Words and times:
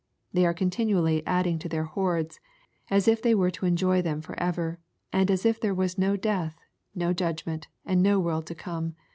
They 0.33 0.47
are 0.47 0.53
continually 0.55 1.23
adding 1.27 1.59
to 1.59 1.69
their 1.69 1.83
hoards, 1.83 2.39
as 2.89 3.07
if 3.07 3.21
they 3.21 3.35
were 3.35 3.51
to 3.51 3.67
enjoy 3.67 4.01
them 4.01 4.19
forever, 4.19 4.79
and 5.13 5.29
as 5.29 5.45
if 5.45 5.61
there 5.61 5.75
was 5.75 5.99
no 5.99 6.15
death, 6.17 6.59
no 6.95 7.13
judgment, 7.13 7.67
and 7.85 8.01
no 8.01 8.19
world 8.19 8.47
to 8.47 8.55
come. 8.55 8.95